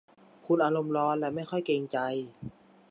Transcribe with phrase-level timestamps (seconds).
[0.45, 1.97] คุณอารมณ์ร้อนและไม่ค่อยเกรงใจ